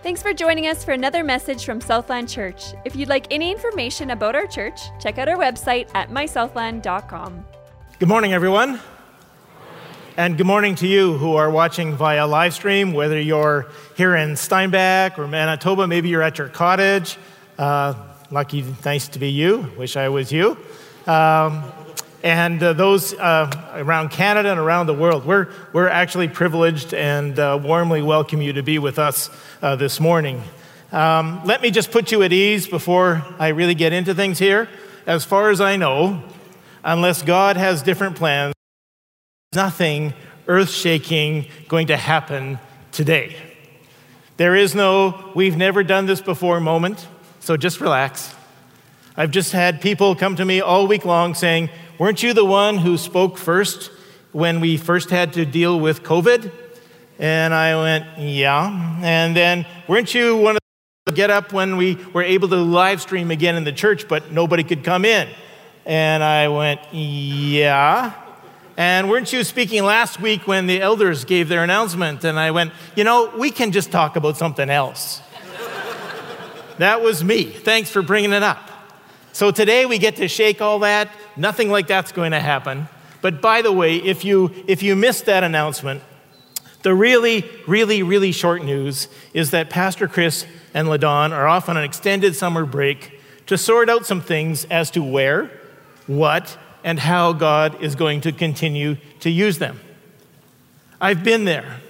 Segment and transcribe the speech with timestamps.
[0.00, 2.72] Thanks for joining us for another message from Southland Church.
[2.84, 7.44] If you'd like any information about our church, check out our website at mysouthland.com.
[7.98, 8.78] Good morning, everyone.
[10.16, 13.66] And good morning to you who are watching via live stream, whether you're
[13.96, 17.18] here in Steinbach or Manitoba, maybe you're at your cottage.
[17.58, 17.94] Uh,
[18.30, 19.68] lucky, nice to be you.
[19.76, 20.56] Wish I was you.
[21.08, 21.64] Um,
[22.22, 25.24] and uh, those uh, around Canada and around the world.
[25.24, 29.30] We're, we're actually privileged and uh, warmly welcome you to be with us
[29.62, 30.42] uh, this morning.
[30.90, 34.68] Um, let me just put you at ease before I really get into things here.
[35.06, 36.22] As far as I know,
[36.82, 38.54] unless God has different plans,
[39.54, 40.14] nothing
[40.46, 42.58] earth shaking going to happen
[42.90, 43.36] today.
[44.38, 47.06] There is no, we've never done this before moment,
[47.40, 48.34] so just relax.
[49.16, 52.78] I've just had people come to me all week long saying, Weren't you the one
[52.78, 53.90] who spoke first
[54.30, 56.52] when we first had to deal with COVID?
[57.18, 59.00] And I went, Yeah.
[59.02, 60.60] And then, weren't you one of
[61.06, 64.30] the get up when we were able to live stream again in the church, but
[64.30, 65.28] nobody could come in?
[65.86, 68.12] And I went, Yeah.
[68.76, 72.22] And weren't you speaking last week when the elders gave their announcement?
[72.22, 75.20] And I went, You know, we can just talk about something else.
[76.78, 77.42] that was me.
[77.42, 78.70] Thanks for bringing it up.
[79.32, 81.10] So today we get to shake all that.
[81.38, 82.88] Nothing like that's going to happen.
[83.22, 86.02] But by the way, if you, if you missed that announcement,
[86.82, 91.76] the really, really, really short news is that Pastor Chris and LaDon are off on
[91.76, 95.50] an extended summer break to sort out some things as to where,
[96.06, 99.80] what, and how God is going to continue to use them.
[101.00, 101.80] I've been there.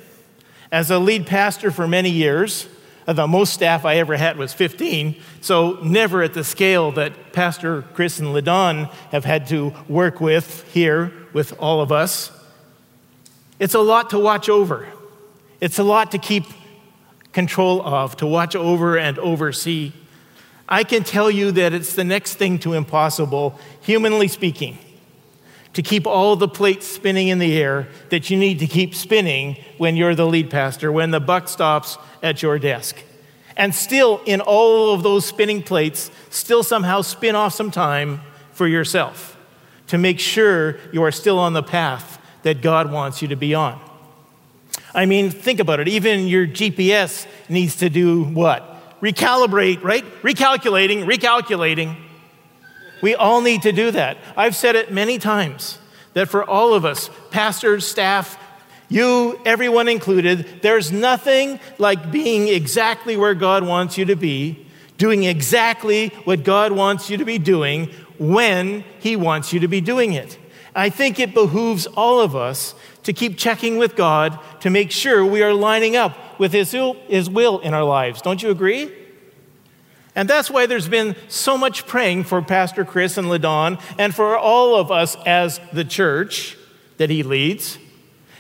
[0.71, 2.69] As a lead pastor for many years,
[3.09, 7.33] Uh, the most staff I ever had was 15, so never at the scale that
[7.33, 12.31] Pastor Chris and LaDon have had to work with here with all of us.
[13.59, 14.87] It's a lot to watch over.
[15.59, 16.45] It's a lot to keep
[17.33, 19.93] control of, to watch over and oversee.
[20.69, 24.77] I can tell you that it's the next thing to impossible, humanly speaking,
[25.79, 29.57] to keep all the plates spinning in the air that you need to keep spinning
[29.77, 32.97] when you're the lead pastor, when the buck stops at your desk.
[33.57, 38.67] And still, in all of those spinning plates, still somehow spin off some time for
[38.67, 39.37] yourself
[39.87, 43.55] to make sure you are still on the path that God wants you to be
[43.55, 43.81] on.
[44.93, 45.87] I mean, think about it.
[45.87, 49.01] Even your GPS needs to do what?
[49.01, 50.05] Recalibrate, right?
[50.23, 51.97] Recalculating, recalculating.
[53.03, 54.19] We all need to do that.
[54.37, 55.79] I've said it many times
[56.15, 58.39] that for all of us, pastors, staff,
[58.89, 64.67] you, everyone included, there's nothing like being exactly where God wants you to be,
[64.97, 69.81] doing exactly what God wants you to be doing when He wants you to be
[69.81, 70.39] doing it.
[70.75, 75.25] I think it behooves all of us to keep checking with God to make sure
[75.25, 78.23] we are lining up with His will, in our lives.
[78.23, 78.91] Don't you agree?
[80.19, 84.37] And that's why there's been so much praying for Pastor Chris and LaDon and for
[84.37, 86.57] all of us as the church
[86.97, 87.79] that he leads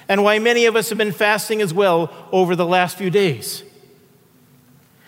[0.09, 3.62] and why many of us have been fasting as well over the last few days.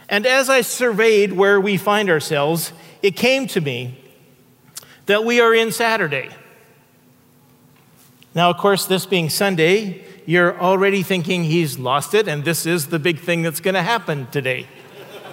[0.09, 2.73] And as I surveyed where we find ourselves,
[3.03, 3.99] it came to me
[5.07, 6.29] that we are in Saturday.
[8.33, 12.87] Now, of course, this being Sunday, you're already thinking he's lost it and this is
[12.87, 14.69] the big thing that's going to happen today.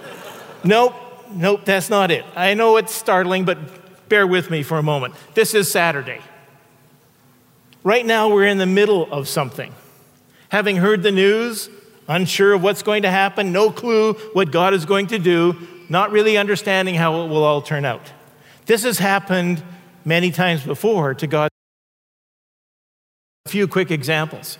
[0.63, 0.95] nope,
[1.31, 2.25] nope, that's not it.
[2.35, 3.57] I know it's startling, but
[4.09, 5.15] bear with me for a moment.
[5.33, 6.21] This is Saturday.
[7.83, 9.73] Right now, we're in the middle of something.
[10.49, 11.69] Having heard the news,
[12.07, 15.55] unsure of what's going to happen, no clue what God is going to do,
[15.89, 18.11] not really understanding how it will all turn out.
[18.65, 19.63] This has happened
[20.03, 21.49] many times before to God.
[23.45, 24.57] A few quick examples.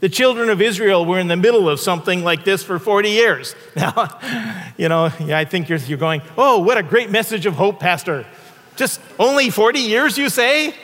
[0.00, 3.54] The children of Israel were in the middle of something like this for 40 years.
[3.76, 4.18] Now,
[4.76, 8.26] you know, I think you're, you're going, oh, what a great message of hope, Pastor.
[8.76, 10.74] Just only 40 years, you say?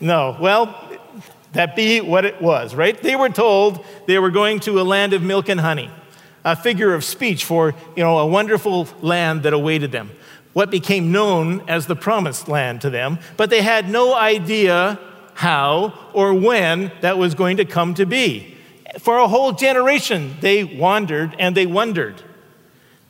[0.00, 0.36] No.
[0.38, 0.98] Well,
[1.52, 3.00] that be what it was, right?
[3.02, 5.90] They were told they were going to a land of milk and honey,
[6.44, 10.10] a figure of speech for, you know, a wonderful land that awaited them,
[10.52, 14.98] what became known as the promised land to them, but they had no idea
[15.34, 18.57] how or when that was going to come to be.
[18.98, 22.22] For a whole generation, they wandered and they wondered.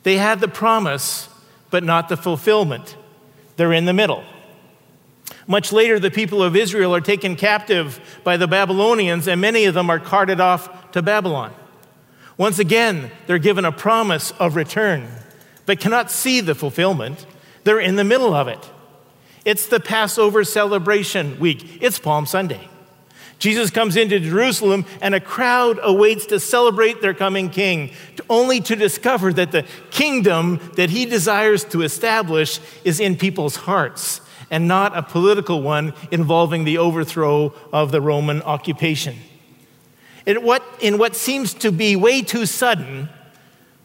[0.03, 1.29] They had the promise,
[1.69, 2.95] but not the fulfillment.
[3.55, 4.23] They're in the middle.
[5.47, 9.73] Much later, the people of Israel are taken captive by the Babylonians, and many of
[9.73, 11.53] them are carted off to Babylon.
[12.37, 15.07] Once again, they're given a promise of return,
[15.65, 17.25] but cannot see the fulfillment.
[17.63, 18.69] They're in the middle of it.
[19.43, 22.69] It's the Passover celebration week, it's Palm Sunday.
[23.39, 27.91] Jesus comes into Jerusalem, and a crowd awaits to celebrate their coming king,
[28.29, 34.19] only to discover that the kingdom that he desires to establish is in people's hearts
[34.51, 39.15] and not a political one involving the overthrow of the Roman occupation.
[40.25, 43.09] In what, in what seems to be way too sudden,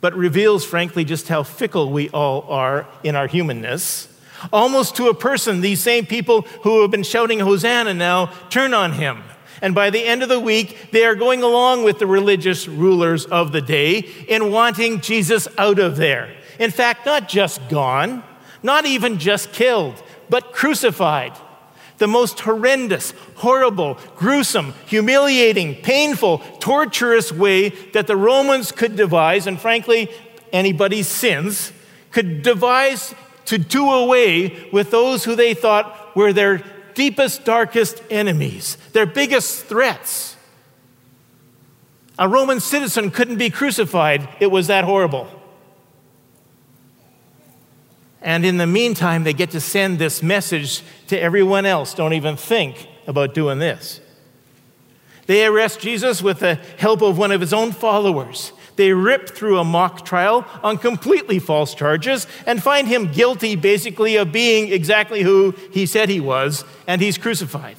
[0.01, 4.09] but reveals, frankly, just how fickle we all are in our humanness.
[4.53, 8.93] Almost to a person, these same people who have been shouting Hosanna now turn on
[8.93, 9.23] him
[9.65, 13.25] and by the end of the week, they are going along with the religious rulers
[13.25, 16.37] of the day in wanting Jesus out of there.
[16.59, 18.23] In fact, not just gone,
[18.63, 19.95] not even just killed,
[20.29, 21.33] but crucified.
[21.97, 29.59] The most horrendous, horrible, gruesome, humiliating, painful, torturous way that the Romans could devise, and
[29.59, 30.11] frankly,
[30.53, 31.73] anybody's sins,
[32.11, 33.15] could devise
[33.47, 36.63] to do away with those who they thought were their
[36.95, 40.37] deepest, darkest enemies, their biggest threats.
[42.19, 45.29] A Roman citizen couldn't be crucified, it was that horrible.
[48.25, 51.93] And in the meantime, they get to send this message to everyone else.
[51.93, 54.01] Don't even think about doing this.
[55.27, 58.54] They arrest Jesus with the help of one of his own followers.
[58.77, 64.17] They rip through a mock trial on completely false charges and find him guilty, basically,
[64.17, 67.77] of being exactly who he said he was, and he's crucified.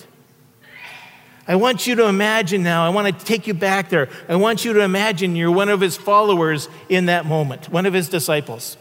[1.48, 4.10] I want you to imagine now, I want to take you back there.
[4.28, 7.94] I want you to imagine you're one of his followers in that moment, one of
[7.94, 8.78] his disciples.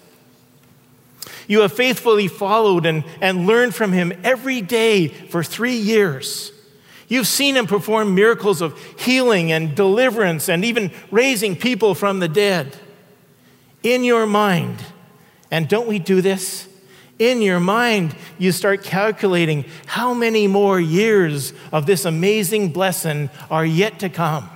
[1.46, 6.52] You have faithfully followed and, and learned from him every day for three years.
[7.08, 12.28] You've seen him perform miracles of healing and deliverance and even raising people from the
[12.28, 12.76] dead.
[13.82, 14.82] In your mind,
[15.50, 16.68] and don't we do this?
[17.18, 23.64] In your mind, you start calculating how many more years of this amazing blessing are
[23.64, 24.50] yet to come.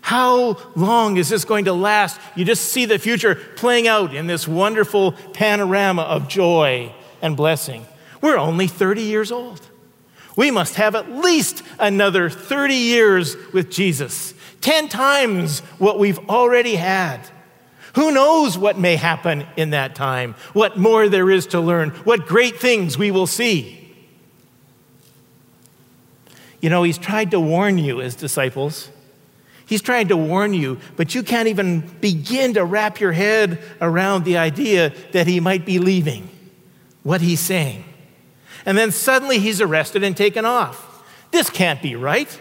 [0.00, 2.18] How long is this going to last?
[2.34, 7.86] You just see the future playing out in this wonderful panorama of joy and blessing.
[8.22, 9.60] We're only 30 years old
[10.38, 16.76] we must have at least another 30 years with Jesus, 10 times what we've already
[16.76, 17.18] had.
[17.96, 22.28] Who knows what may happen in that time, what more there is to learn, what
[22.28, 23.92] great things we will see.
[26.60, 28.90] You know, he's tried to warn you as disciples.
[29.66, 34.24] He's trying to warn you, but you can't even begin to wrap your head around
[34.24, 36.30] the idea that he might be leaving
[37.02, 37.82] what he's saying
[38.68, 41.02] and then suddenly he's arrested and taken off.
[41.30, 42.38] This can't be right.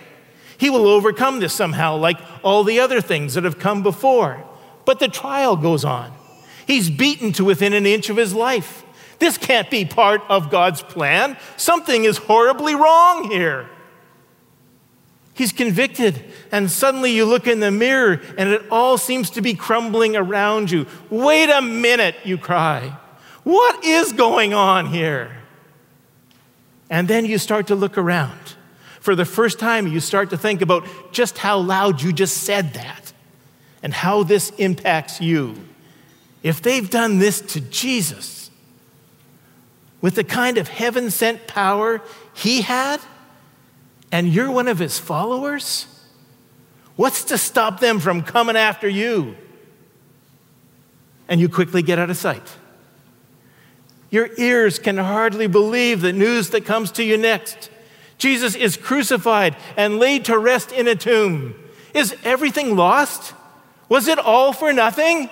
[0.58, 4.44] He will overcome this somehow, like all the other things that have come before.
[4.84, 6.12] But the trial goes on.
[6.66, 8.84] He's beaten to within an inch of his life.
[9.20, 11.38] This can't be part of God's plan.
[11.56, 13.70] Something is horribly wrong here.
[15.34, 19.54] He's convicted, and suddenly you look in the mirror and it all seems to be
[19.54, 20.88] crumbling around you.
[21.10, 22.98] Wait a minute, you cry.
[23.46, 25.37] What is going on here?
[26.90, 28.56] And then you start to look around.
[29.00, 32.74] For the first time, you start to think about just how loud you just said
[32.74, 33.14] that
[33.84, 35.56] and how this impacts you.
[36.44, 38.50] If they've done this to Jesus
[40.02, 42.02] with the kind of heaven sent power
[42.34, 43.00] he had,
[44.12, 45.88] and you're one of his followers,
[46.96, 49.36] what's to stop them from coming after you?
[51.28, 52.56] And you quickly get out of sight.
[54.10, 57.70] Your ears can hardly believe the news that comes to you next.
[58.18, 61.56] Jesus is crucified and laid to rest in a tomb.
[61.94, 63.34] Is everything lost?
[63.90, 65.30] Was it all for nothing?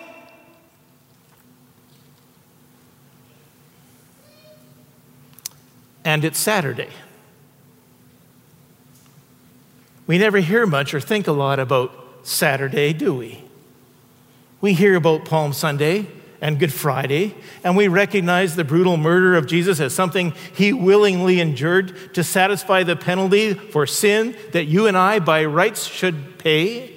[6.04, 6.90] And it's Saturday.
[10.08, 11.92] We never hear much or think a lot about
[12.24, 13.44] Saturday, do we?
[14.62, 16.08] We hear about Palm Sunday,
[16.42, 21.40] and Good Friday, and we recognize the brutal murder of Jesus as something he willingly
[21.40, 26.92] endured to satisfy the penalty for sin that you and I, by rights, should pay.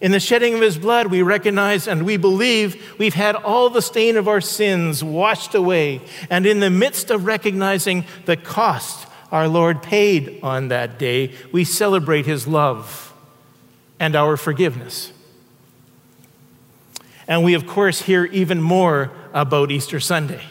[0.00, 3.80] In the shedding of his blood, we recognize and we believe we've had all the
[3.80, 6.02] stain of our sins washed away.
[6.28, 11.64] And in the midst of recognizing the cost our Lord paid on that day, we
[11.64, 13.14] celebrate his love
[13.98, 15.12] and our forgiveness.
[17.28, 20.42] And we, of course, hear even more about Easter Sunday.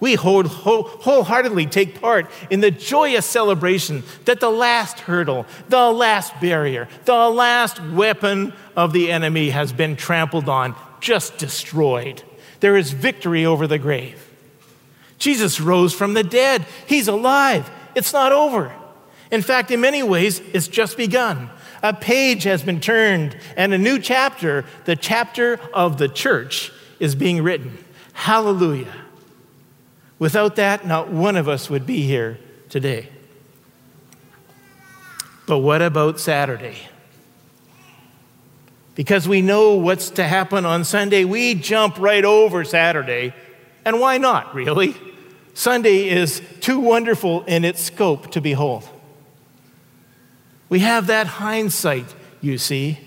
[0.00, 6.88] We wholeheartedly take part in the joyous celebration that the last hurdle, the last barrier,
[7.04, 12.22] the last weapon of the enemy has been trampled on, just destroyed.
[12.60, 14.24] There is victory over the grave.
[15.18, 16.64] Jesus rose from the dead.
[16.86, 17.68] He's alive.
[17.96, 18.72] It's not over.
[19.32, 21.50] In fact, in many ways, it's just begun.
[21.82, 27.14] A page has been turned, and a new chapter, the chapter of the church, is
[27.14, 27.84] being written.
[28.12, 28.92] Hallelujah.
[30.18, 33.08] Without that, not one of us would be here today.
[35.46, 36.76] But what about Saturday?
[38.96, 43.32] Because we know what's to happen on Sunday, we jump right over Saturday.
[43.84, 44.96] And why not, really?
[45.54, 48.88] Sunday is too wonderful in its scope to behold.
[50.68, 52.98] We have that hindsight, you see.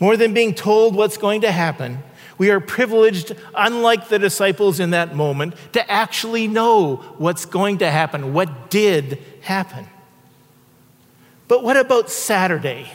[0.00, 2.02] More than being told what's going to happen,
[2.36, 7.90] we are privileged, unlike the disciples in that moment, to actually know what's going to
[7.90, 9.86] happen, what did happen.
[11.46, 12.90] But what about Saturday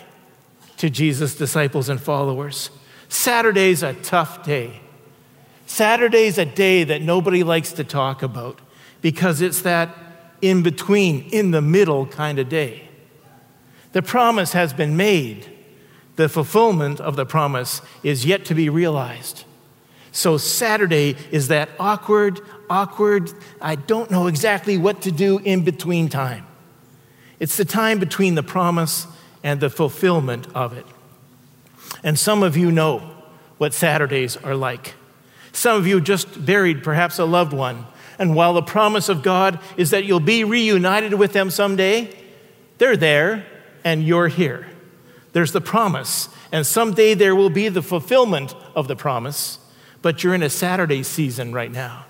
[0.77, 2.69] to Jesus' disciples and followers?
[3.07, 4.81] Saturday's a tough day.
[5.67, 8.59] Saturday's a day that nobody likes to talk about
[9.01, 9.95] because it's that
[10.41, 12.88] in between, in the middle kind of day.
[13.91, 15.49] The promise has been made.
[16.15, 19.45] The fulfillment of the promise is yet to be realized.
[20.11, 23.31] So, Saturday is that awkward, awkward,
[23.61, 26.45] I don't know exactly what to do in between time.
[27.39, 29.07] It's the time between the promise
[29.43, 30.85] and the fulfillment of it.
[32.03, 32.99] And some of you know
[33.57, 34.95] what Saturdays are like.
[35.51, 37.85] Some of you just buried perhaps a loved one.
[38.17, 42.13] And while the promise of God is that you'll be reunited with them someday,
[42.77, 43.45] they're there
[43.83, 44.67] and you're here.
[45.33, 49.59] There's the promise, and someday there will be the fulfillment of the promise,
[50.01, 52.05] but you're in a Saturday season right now.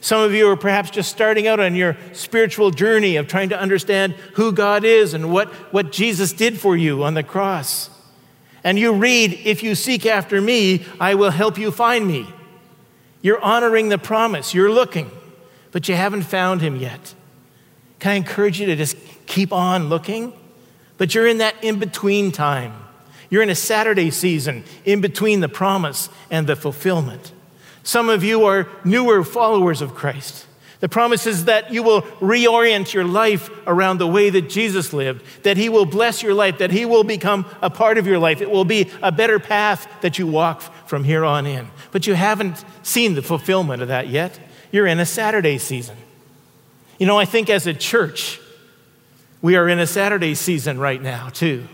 [0.00, 3.60] Some of you are perhaps just starting out on your spiritual journey of trying to
[3.60, 7.90] understand who God is and what, what Jesus did for you on the cross.
[8.64, 12.26] And you read, If you seek after me, I will help you find me.
[13.20, 15.10] You're honoring the promise, you're looking,
[15.72, 17.14] but you haven't found him yet.
[17.98, 18.96] Can I encourage you to just
[19.30, 20.32] keep on looking?
[20.98, 22.74] But you're in that in between time.
[23.30, 27.32] You're in a Saturday season in between the promise and the fulfillment.
[27.82, 30.46] Some of you are newer followers of Christ.
[30.80, 35.22] The promise is that you will reorient your life around the way that Jesus lived,
[35.44, 38.40] that He will bless your life, that He will become a part of your life.
[38.40, 41.68] It will be a better path that you walk from here on in.
[41.92, 44.38] But you haven't seen the fulfillment of that yet.
[44.72, 45.96] You're in a Saturday season.
[46.98, 48.39] You know, I think as a church,
[49.42, 51.66] we are in a Saturday season right now, too.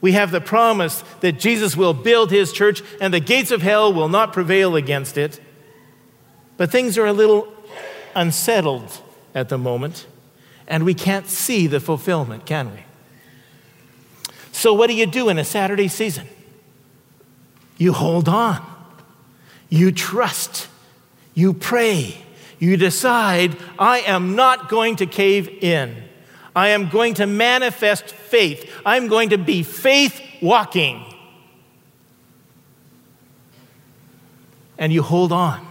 [0.00, 3.92] We have the promise that Jesus will build his church and the gates of hell
[3.92, 5.40] will not prevail against it.
[6.56, 7.52] But things are a little
[8.14, 9.00] unsettled
[9.34, 10.06] at the moment,
[10.66, 12.84] and we can't see the fulfillment, can we?
[14.52, 16.28] So, what do you do in a Saturday season?
[17.78, 18.64] You hold on,
[19.68, 20.68] you trust,
[21.34, 22.22] you pray,
[22.58, 26.04] you decide, I am not going to cave in.
[26.54, 28.70] I am going to manifest faith.
[28.84, 31.04] I'm going to be faith walking.
[34.76, 35.66] And you hold on.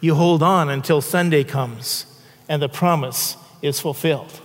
[0.00, 2.06] You hold on until Sunday comes
[2.48, 4.40] and the promise is fulfilled.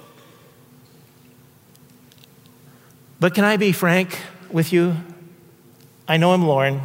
[3.19, 4.17] But can I be frank
[4.49, 4.95] with you?
[6.07, 6.81] I know I'm Lauren,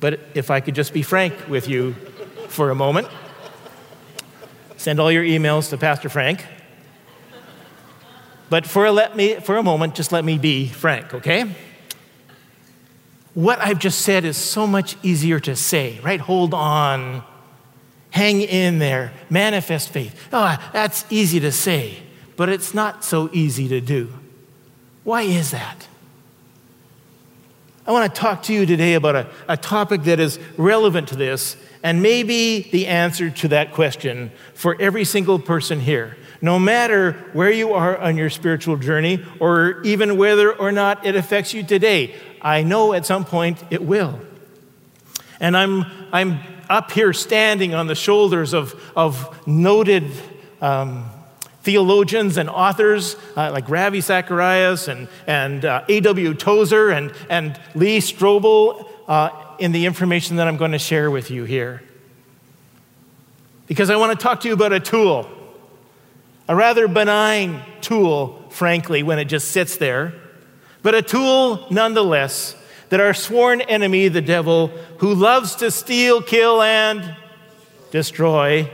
[0.00, 1.94] but if I could just be frank with you
[2.48, 3.08] for a moment.
[4.76, 6.44] Send all your emails to Pastor Frank.
[8.52, 11.54] But for a, let me, for a moment, just let me be frank, okay?
[13.32, 16.20] What I've just said is so much easier to say, right?
[16.20, 17.22] Hold on,
[18.10, 20.28] hang in there, manifest faith.
[20.34, 22.02] Oh, that's easy to say,
[22.36, 24.12] but it's not so easy to do.
[25.02, 25.88] Why is that?
[27.86, 31.16] I want to talk to you today about a, a topic that is relevant to
[31.16, 37.12] this and maybe the answer to that question for every single person here, no matter
[37.32, 41.62] where you are on your spiritual journey or even whether or not it affects you
[41.62, 42.14] today.
[42.42, 44.20] I know at some point it will.
[45.38, 50.10] And I'm, I'm up here standing on the shoulders of, of noted
[50.60, 51.08] um,
[51.62, 56.34] theologians and authors uh, like Ravi Zacharias and, and uh, A.W.
[56.34, 59.30] Tozer and, and Lee Strobel uh,
[59.60, 61.82] in the information that I'm going to share with you here.
[63.68, 65.30] Because I want to talk to you about a tool,
[66.52, 70.12] a rather benign tool, frankly, when it just sits there,
[70.82, 72.54] but a tool nonetheless
[72.90, 74.66] that our sworn enemy, the devil,
[74.98, 77.16] who loves to steal, kill, and
[77.90, 78.70] destroy,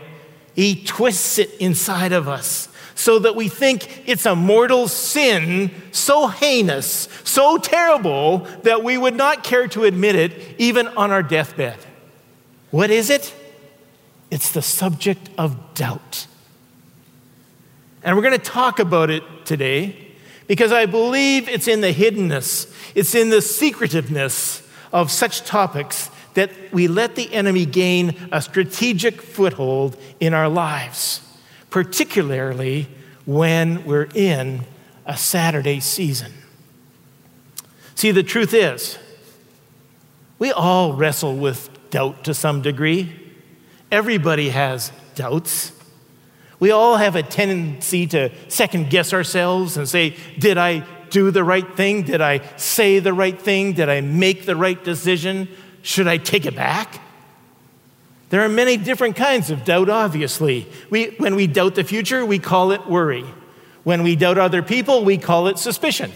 [0.56, 6.26] he twists it inside of us so that we think it's a mortal sin so
[6.26, 11.78] heinous, so terrible, that we would not care to admit it even on our deathbed.
[12.72, 13.32] What is it?
[14.32, 16.26] It's the subject of doubt.
[18.08, 19.94] And we're going to talk about it today
[20.46, 26.50] because I believe it's in the hiddenness, it's in the secretiveness of such topics that
[26.72, 31.20] we let the enemy gain a strategic foothold in our lives,
[31.68, 32.88] particularly
[33.26, 34.64] when we're in
[35.04, 36.32] a Saturday season.
[37.94, 38.96] See, the truth is,
[40.38, 43.34] we all wrestle with doubt to some degree.
[43.92, 45.77] Everybody has doubts.
[46.60, 51.44] We all have a tendency to second guess ourselves and say, Did I do the
[51.44, 52.02] right thing?
[52.02, 53.74] Did I say the right thing?
[53.74, 55.48] Did I make the right decision?
[55.82, 57.00] Should I take it back?
[58.30, 60.66] There are many different kinds of doubt, obviously.
[60.90, 63.24] We, when we doubt the future, we call it worry.
[63.84, 66.12] When we doubt other people, we call it suspicion.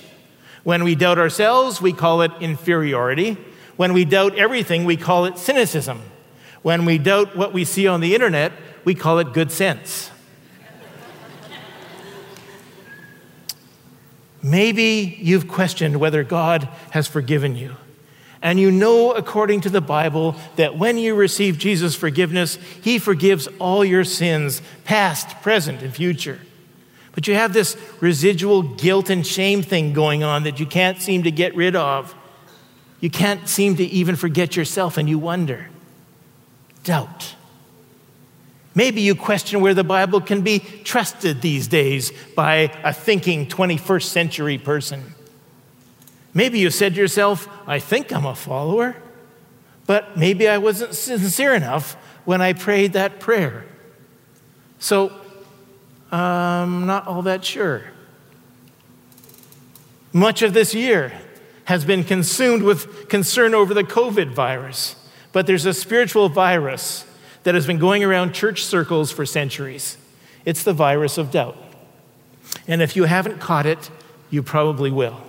[0.63, 3.39] When we doubt ourselves, we call it inferiority.
[3.77, 6.03] When we doubt everything, we call it cynicism.
[6.61, 8.53] When we doubt what we see on the internet,
[8.85, 10.11] we call it good sense.
[14.43, 17.77] Maybe you've questioned whether God has forgiven you.
[18.43, 23.47] And you know, according to the Bible, that when you receive Jesus' forgiveness, He forgives
[23.61, 26.41] all your sins, past, present, and future.
[27.13, 31.23] But you have this residual guilt and shame thing going on that you can't seem
[31.23, 32.15] to get rid of.
[33.01, 35.69] You can't seem to even forget yourself, and you wonder.
[36.83, 37.37] Doubt.
[38.75, 44.05] Maybe you question where the Bible can be trusted these days by a thinking 21st
[44.05, 45.15] century person.
[46.33, 48.97] Maybe you said to yourself, I think I'm a follower,
[49.87, 53.67] but maybe I wasn't sincere enough when I prayed that prayer.
[54.79, 55.13] So
[56.11, 57.85] I'm not all that sure.
[60.15, 61.13] Much of this year
[61.65, 64.97] has been consumed with concern over the COVID virus,
[65.33, 67.05] but there's a spiritual virus
[67.45, 69.97] that has been going around church circles for centuries.
[70.45, 71.57] It's the virus of doubt.
[72.67, 73.91] And if you haven't caught it,
[74.31, 75.21] you probably will.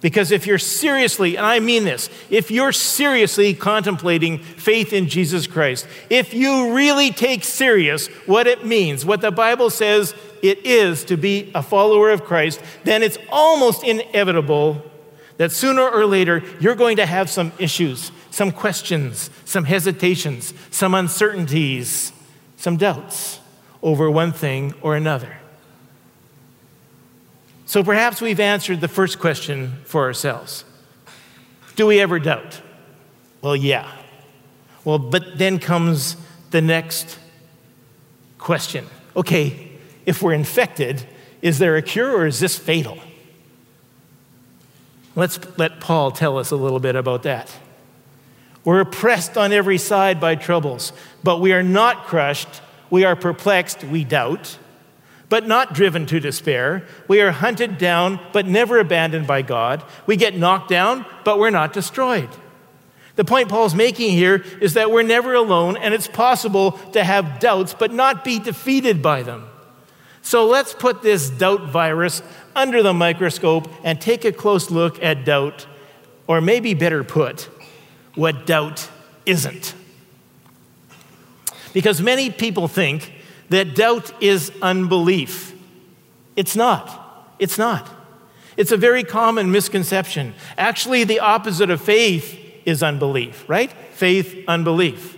[0.00, 5.46] Because if you're seriously, and I mean this, if you're seriously contemplating faith in Jesus
[5.46, 11.04] Christ, if you really take serious what it means, what the Bible says it is
[11.04, 14.82] to be a follower of Christ, then it's almost inevitable
[15.36, 20.94] that sooner or later you're going to have some issues, some questions, some hesitations, some
[20.94, 22.12] uncertainties,
[22.56, 23.40] some doubts
[23.82, 25.36] over one thing or another.
[27.66, 30.64] So perhaps we've answered the first question for ourselves
[31.76, 32.60] Do we ever doubt?
[33.42, 33.90] Well, yeah.
[34.84, 36.16] Well, but then comes
[36.50, 37.18] the next
[38.38, 38.86] question.
[39.14, 39.72] Okay,
[40.06, 41.06] if we're infected,
[41.42, 42.98] is there a cure or is this fatal?
[45.14, 47.54] Let's let Paul tell us a little bit about that.
[48.64, 50.92] We're oppressed on every side by troubles,
[51.24, 52.62] but we are not crushed.
[52.90, 54.58] We are perplexed, we doubt
[55.32, 56.86] but not driven to despair.
[57.08, 59.82] We are hunted down, but never abandoned by God.
[60.04, 62.28] We get knocked down, but we're not destroyed.
[63.16, 67.40] The point Paul's making here is that we're never alone, and it's possible to have
[67.40, 69.48] doubts, but not be defeated by them.
[70.20, 72.20] So let's put this doubt virus
[72.54, 75.66] under the microscope and take a close look at doubt,
[76.26, 77.48] or maybe better put,
[78.14, 78.88] what doubt
[79.26, 79.74] isn't.
[81.72, 83.12] Because many people think
[83.48, 85.54] that doubt is unbelief.
[86.36, 87.34] It's not.
[87.38, 87.88] It's not.
[88.56, 90.34] It's a very common misconception.
[90.58, 93.72] Actually, the opposite of faith is unbelief, right?
[93.92, 95.16] Faith, unbelief.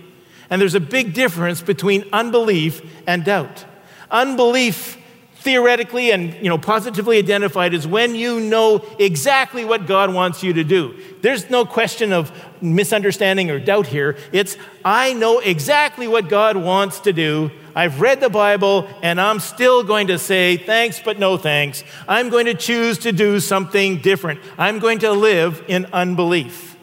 [0.49, 3.65] And there's a big difference between unbelief and doubt.
[4.09, 4.97] Unbelief
[5.45, 10.53] theoretically and you know positively identified is when you know exactly what God wants you
[10.53, 10.99] to do.
[11.21, 14.17] There's no question of misunderstanding or doubt here.
[14.31, 17.51] It's I know exactly what God wants to do.
[17.75, 21.83] I've read the Bible and I'm still going to say thanks but no thanks.
[22.07, 24.39] I'm going to choose to do something different.
[24.57, 26.77] I'm going to live in unbelief.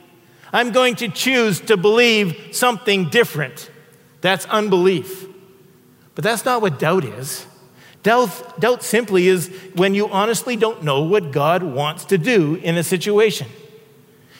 [0.52, 3.70] I'm going to choose to believe something different.
[4.20, 5.26] That's unbelief.
[6.14, 7.46] But that's not what doubt is.
[8.02, 12.76] Doubt, doubt simply is when you honestly don't know what God wants to do in
[12.76, 13.46] a situation.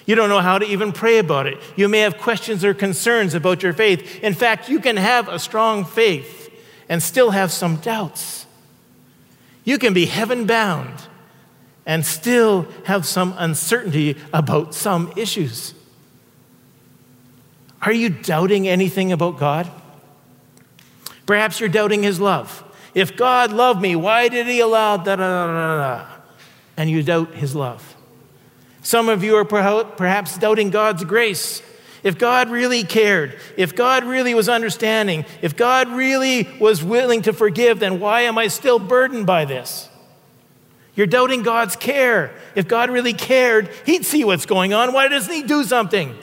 [0.05, 1.59] You don't know how to even pray about it.
[1.77, 4.23] You may have questions or concerns about your faith.
[4.23, 6.51] In fact, you can have a strong faith
[6.89, 8.47] and still have some doubts.
[9.65, 10.95] You can be heaven bound
[11.87, 15.75] and still have some uncertainty about some issues.
[17.81, 19.71] Are you doubting anything about God?
[21.27, 22.65] Perhaps you're doubting His love.
[22.95, 26.07] If God loved me, why did He allow da da da da?
[26.77, 27.97] And you doubt His love.
[28.83, 31.63] Some of you are perhaps doubting God's grace.
[32.03, 37.33] if God really cared, if God really was understanding, if God really was willing to
[37.33, 39.89] forgive, then why am I still burdened by this?
[40.95, 42.35] You're doubting God's care.
[42.55, 44.93] If God really cared, He'd see what's going on.
[44.93, 46.17] Why doesn't He do something?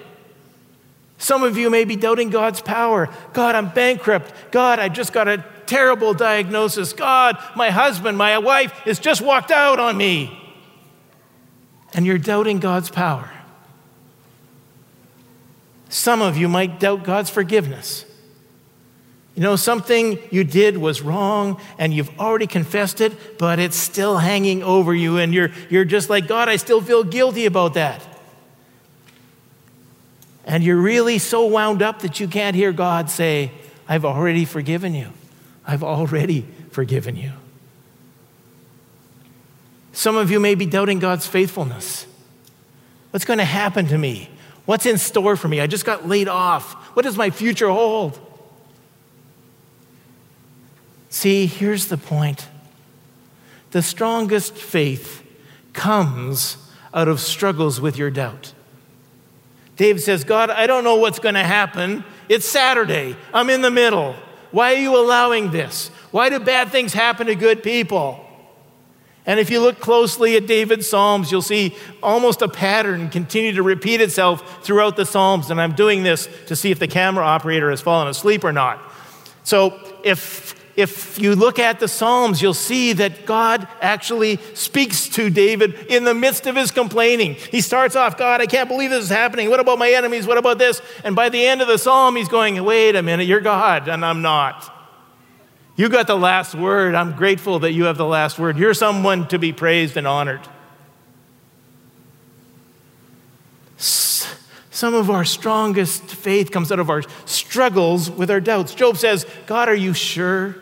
[1.18, 3.10] Some of you may be doubting God's power.
[3.34, 4.34] God, I'm bankrupt.
[4.52, 6.94] God, I just got a terrible diagnosis.
[6.94, 10.36] God, my husband, my wife has just walked out on me.
[11.94, 13.32] And you're doubting God's power.
[15.90, 18.06] Some of you might doubt God's forgiveness.
[19.36, 24.18] You know, something you did was wrong and you've already confessed it, but it's still
[24.18, 28.06] hanging over you, and you're, you're just like, God, I still feel guilty about that.
[30.46, 33.52] And you're really so wound up that you can't hear God say,
[33.88, 35.08] I've already forgiven you.
[35.66, 37.32] I've already forgiven you.
[40.00, 42.08] Some of you may be doubting God's faithfulness.
[43.10, 44.30] What's going to happen to me?
[44.64, 45.60] What's in store for me?
[45.60, 46.72] I just got laid off.
[46.96, 48.18] What does my future hold?
[51.10, 52.48] See, here's the point
[53.72, 55.22] the strongest faith
[55.74, 56.56] comes
[56.94, 58.54] out of struggles with your doubt.
[59.76, 62.06] Dave says, God, I don't know what's going to happen.
[62.30, 63.18] It's Saturday.
[63.34, 64.16] I'm in the middle.
[64.52, 65.90] Why are you allowing this?
[66.12, 68.26] Why do bad things happen to good people?
[69.26, 73.64] And if you look closely at David's Psalms, you'll see almost a pattern continue to
[73.64, 75.52] repeat itself throughout the Psalms.
[75.52, 78.82] And I'm doing this to see if the camera operator has fallen asleep or not.
[79.44, 85.30] So if if you look at the Psalms, you'll see that God actually speaks to
[85.30, 87.34] David in the midst of his complaining.
[87.34, 89.50] He starts off, God, I can't believe this is happening.
[89.50, 90.26] What about my enemies?
[90.26, 90.82] What about this?
[91.04, 94.06] And by the end of the Psalm, he's going, wait a minute, you're God, and
[94.06, 94.74] I'm not.
[95.80, 96.94] You got the last word.
[96.94, 98.58] I'm grateful that you have the last word.
[98.58, 100.42] You're someone to be praised and honored.
[103.78, 108.76] Some of our strongest faith comes out of our struggles with our doubts.
[108.76, 110.58] Job says, God, are you sure?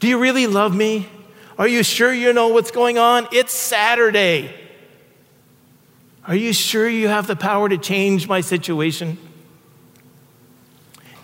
[0.00, 1.10] Do you really love me?
[1.58, 3.28] Are you sure you know what's going on?
[3.32, 4.54] It's Saturday.
[6.26, 9.18] Are you sure you have the power to change my situation?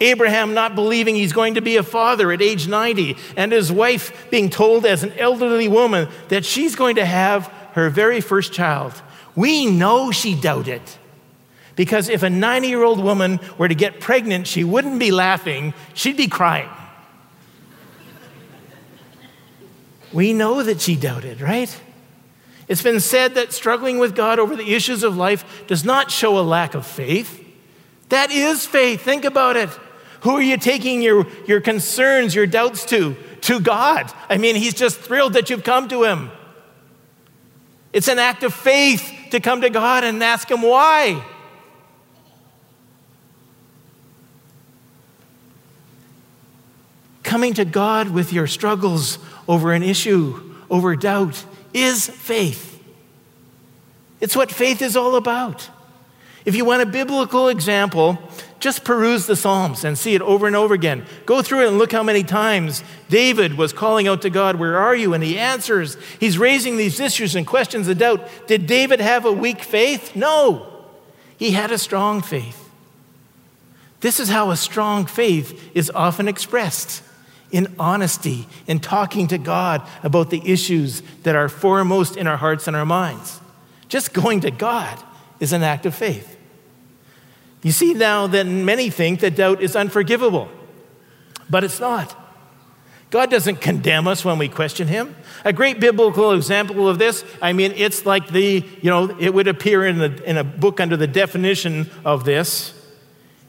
[0.01, 4.31] Abraham not believing he's going to be a father at age 90, and his wife
[4.31, 9.01] being told as an elderly woman that she's going to have her very first child.
[9.35, 10.83] We know she doubted.
[11.77, 15.75] Because if a 90 year old woman were to get pregnant, she wouldn't be laughing,
[15.95, 16.69] she'd be crying.
[20.13, 21.81] We know that she doubted, right?
[22.67, 26.39] It's been said that struggling with God over the issues of life does not show
[26.39, 27.45] a lack of faith.
[28.09, 29.03] That is faith.
[29.03, 29.71] Think about it.
[30.22, 33.16] Who are you taking your, your concerns, your doubts to?
[33.42, 34.12] To God.
[34.28, 36.31] I mean, He's just thrilled that you've come to Him.
[37.92, 41.24] It's an act of faith to come to God and ask Him why.
[47.22, 52.83] Coming to God with your struggles over an issue, over doubt, is faith.
[54.20, 55.68] It's what faith is all about.
[56.44, 58.18] If you want a biblical example,
[58.61, 61.07] just peruse the Psalms and see it over and over again.
[61.27, 64.77] Go through it and look how many times David was calling out to God, Where
[64.77, 65.14] are you?
[65.14, 65.97] And he answers.
[66.18, 68.29] He's raising these issues and questions of doubt.
[68.47, 70.16] Did David have a weak faith?
[70.16, 70.66] No.
[71.37, 72.68] He had a strong faith.
[74.01, 77.03] This is how a strong faith is often expressed
[77.51, 82.66] in honesty, in talking to God about the issues that are foremost in our hearts
[82.66, 83.40] and our minds.
[83.88, 84.99] Just going to God
[85.40, 86.38] is an act of faith.
[87.62, 90.49] You see now that many think that doubt is unforgivable,
[91.51, 92.16] but it's not.
[93.11, 95.16] God doesn't condemn us when we question Him.
[95.44, 99.49] A great biblical example of this, I mean, it's like the, you know, it would
[99.49, 102.75] appear in, in a book under the definition of this.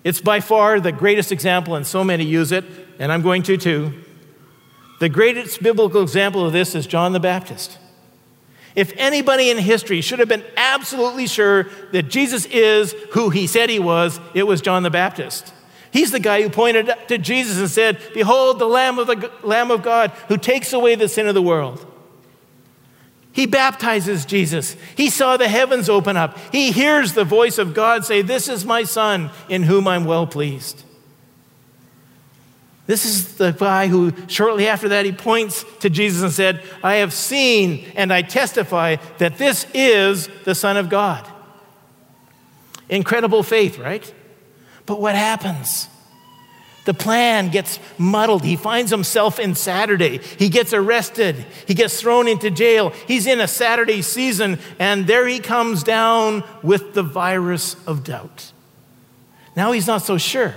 [0.04, 2.64] It's by far the greatest example, and so many use it
[3.00, 3.94] and I'm going to too.
[5.00, 7.80] The greatest biblical example of this is John the Baptist.
[8.76, 13.70] If anybody in history should have been absolutely sure that Jesus is who he said
[13.70, 15.54] he was, it was John the Baptist.
[15.92, 19.72] He's the guy who pointed to Jesus and said, Behold, the Lamb of, the Lamb
[19.72, 21.86] of God who takes away the sin of the world.
[23.32, 24.76] He baptizes Jesus.
[24.96, 26.38] He saw the heavens open up.
[26.52, 30.28] He hears the voice of God say, This is my Son in whom I'm well
[30.28, 30.84] pleased.
[32.90, 36.96] This is the guy who, shortly after that, he points to Jesus and said, I
[36.96, 41.24] have seen and I testify that this is the Son of God.
[42.90, 44.12] Incredible faith, right?
[44.88, 45.88] But what happens?
[46.86, 48.44] The plan gets muddled.
[48.44, 50.18] He finds himself in Saturday.
[50.18, 51.46] He gets arrested.
[51.68, 52.90] He gets thrown into jail.
[53.06, 58.52] He's in a Saturday season, and there he comes down with the virus of doubt.
[59.56, 60.56] Now he's not so sure.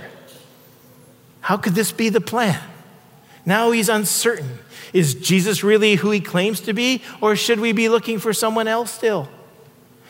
[1.43, 2.59] How could this be the plan?
[3.45, 4.59] Now he's uncertain.
[4.93, 8.67] Is Jesus really who he claims to be, or should we be looking for someone
[8.67, 9.27] else still?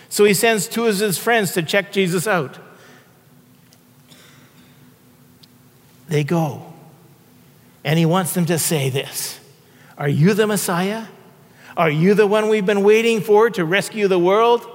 [0.10, 2.60] So he sends two of his friends to check Jesus out.
[6.08, 6.72] They go,
[7.84, 9.40] and he wants them to say this
[9.98, 11.06] Are you the Messiah?
[11.76, 14.68] Are you the one we've been waiting for to rescue the world?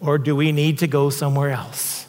[0.00, 2.06] Or do we need to go somewhere else?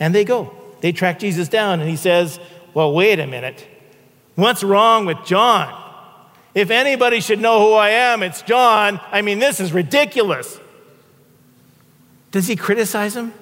[0.00, 0.61] And they go.
[0.82, 2.38] They track Jesus down, and he says,
[2.74, 3.66] Well, wait a minute.
[4.34, 5.78] What's wrong with John?
[6.54, 9.00] If anybody should know who I am, it's John.
[9.10, 10.60] I mean, this is ridiculous.
[12.32, 13.32] Does he criticize him?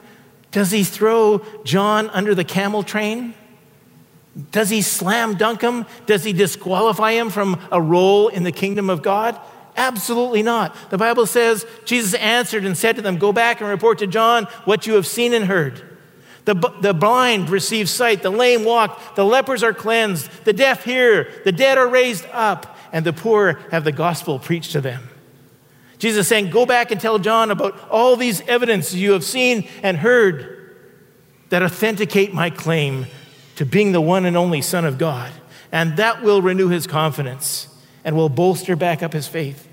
[0.52, 3.34] Does he throw John under the camel train?
[4.52, 5.86] Does he slam dunk him?
[6.06, 9.40] Does he disqualify him from a role in the kingdom of God?
[9.76, 10.76] Absolutely not.
[10.90, 14.44] The Bible says Jesus answered and said to them, Go back and report to John
[14.64, 15.89] what you have seen and heard.
[16.50, 21.30] The, the blind receive sight, the lame walk, the lepers are cleansed, the deaf hear,
[21.44, 25.08] the dead are raised up, and the poor have the gospel preached to them.
[25.98, 29.68] Jesus is saying, Go back and tell John about all these evidences you have seen
[29.84, 30.74] and heard
[31.50, 33.06] that authenticate my claim
[33.54, 35.30] to being the one and only Son of God.
[35.70, 37.68] And that will renew his confidence
[38.02, 39.68] and will bolster back up his faith.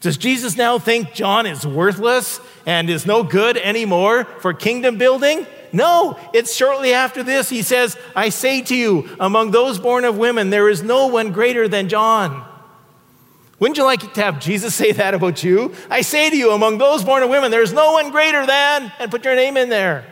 [0.00, 5.46] Does Jesus now think John is worthless and is no good anymore for kingdom building?
[5.74, 7.50] No, it's shortly after this.
[7.50, 11.32] He says, I say to you, among those born of women, there is no one
[11.32, 12.48] greater than John.
[13.58, 15.74] Wouldn't you like to have Jesus say that about you?
[15.90, 19.10] I say to you, among those born of women, there's no one greater than, and
[19.10, 20.06] put your name in there.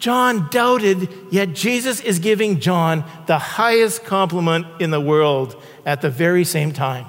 [0.00, 5.54] John doubted, yet Jesus is giving John the highest compliment in the world
[5.86, 7.06] at the very same time.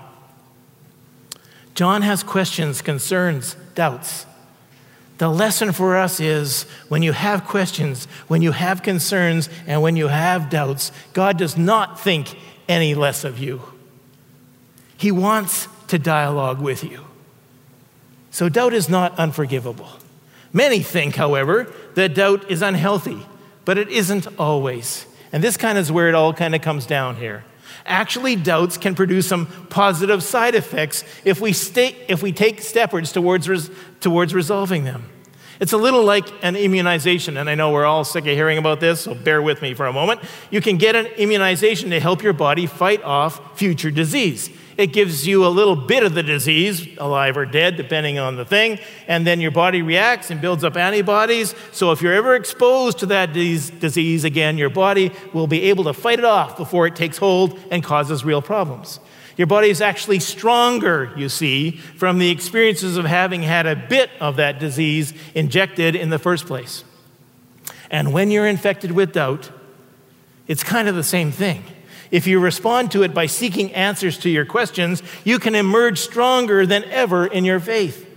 [1.74, 4.28] John has questions, concerns, doubts.
[5.18, 9.96] The lesson for us is when you have questions, when you have concerns, and when
[9.96, 12.36] you have doubts, God does not think
[12.68, 13.62] any less of you.
[14.98, 17.02] He wants to dialogue with you.
[18.32, 19.90] So, doubt is not unforgivable.
[20.52, 23.20] Many think, however, that doubt is unhealthy,
[23.66, 25.06] but it isn't always.
[25.32, 27.44] And this kind of is where it all kind of comes down here.
[27.86, 33.12] Actually, doubts can produce some positive side effects if we, stay, if we take steps
[33.12, 35.10] towards, res, towards resolving them.
[35.60, 38.80] It's a little like an immunization, and I know we're all sick of hearing about
[38.80, 40.22] this, so bear with me for a moment.
[40.50, 44.50] You can get an immunization to help your body fight off future disease.
[44.76, 48.46] It gives you a little bit of the disease, alive or dead, depending on the
[48.46, 51.54] thing, and then your body reacts and builds up antibodies.
[51.72, 55.94] So if you're ever exposed to that disease again, your body will be able to
[55.94, 59.00] fight it off before it takes hold and causes real problems.
[59.36, 64.12] Your body is actually stronger, you see, from the experiences of having had a bit
[64.20, 66.84] of that disease injected in the first place.
[67.90, 69.52] And when you're infected with doubt,
[70.48, 71.64] it's kind of the same thing.
[72.14, 76.64] If you respond to it by seeking answers to your questions, you can emerge stronger
[76.64, 78.08] than ever in your faith.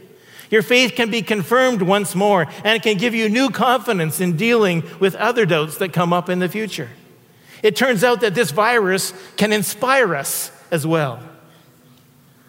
[0.51, 4.37] Your faith can be confirmed once more, and it can give you new confidence in
[4.37, 6.91] dealing with other doubts that come up in the future.
[7.63, 11.19] It turns out that this virus can inspire us as well.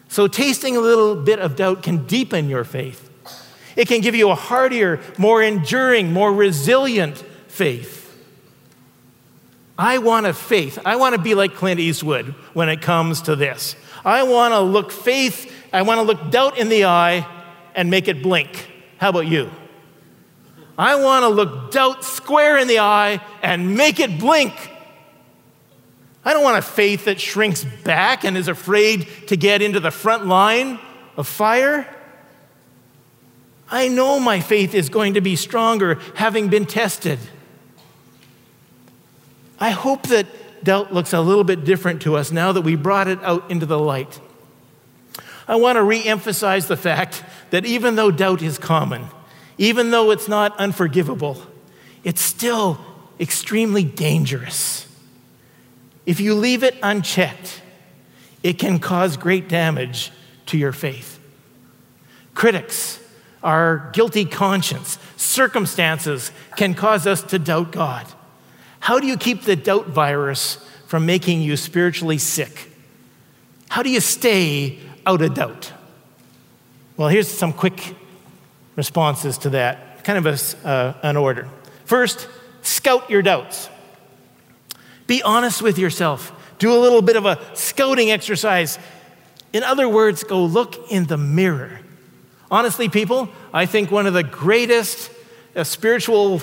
[0.09, 3.09] So, tasting a little bit of doubt can deepen your faith.
[3.77, 7.96] It can give you a hardier, more enduring, more resilient faith.
[9.77, 10.79] I want a faith.
[10.85, 13.75] I want to be like Clint Eastwood when it comes to this.
[14.03, 17.27] I want to look faith, I want to look doubt in the eye
[17.75, 18.71] and make it blink.
[18.97, 19.51] How about you?
[20.77, 24.53] I want to look doubt square in the eye and make it blink.
[26.23, 29.91] I don't want a faith that shrinks back and is afraid to get into the
[29.91, 30.79] front line
[31.15, 31.87] of fire.
[33.69, 37.19] I know my faith is going to be stronger having been tested.
[39.59, 40.27] I hope that
[40.63, 43.65] doubt looks a little bit different to us now that we brought it out into
[43.65, 44.19] the light.
[45.47, 49.05] I want to re emphasize the fact that even though doubt is common,
[49.57, 51.41] even though it's not unforgivable,
[52.03, 52.79] it's still
[53.19, 54.87] extremely dangerous.
[56.05, 57.61] If you leave it unchecked,
[58.43, 60.11] it can cause great damage
[60.47, 61.19] to your faith.
[62.33, 62.99] Critics,
[63.43, 68.05] our guilty conscience, circumstances can cause us to doubt God.
[68.79, 72.71] How do you keep the doubt virus from making you spiritually sick?
[73.69, 75.73] How do you stay out of doubt?
[76.95, 77.95] Well, here's some quick
[78.75, 81.47] responses to that, kind of a, uh, an order.
[81.85, 82.27] First,
[82.61, 83.69] scout your doubts.
[85.05, 86.31] Be honest with yourself.
[86.59, 88.79] Do a little bit of a scouting exercise.
[89.53, 91.79] In other words, go look in the mirror.
[92.49, 95.11] Honestly, people, I think one of the greatest
[95.55, 96.41] uh, spiritual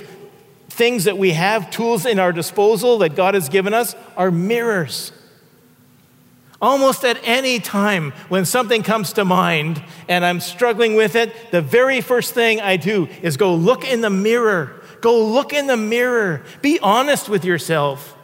[0.74, 5.12] things that we have, tools in our disposal that God has given us, are mirrors.
[6.60, 11.60] Almost at any time when something comes to mind and I'm struggling with it, the
[11.60, 14.80] very first thing I do is go look in the mirror.
[15.00, 16.42] Go look in the mirror.
[16.62, 18.16] Be honest with yourself.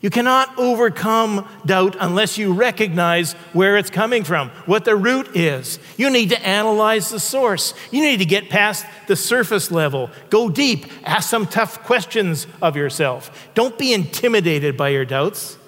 [0.00, 5.80] You cannot overcome doubt unless you recognize where it's coming from, what the root is.
[5.96, 7.74] You need to analyze the source.
[7.90, 10.10] You need to get past the surface level.
[10.30, 10.86] Go deep.
[11.04, 13.50] Ask some tough questions of yourself.
[13.54, 15.58] Don't be intimidated by your doubts.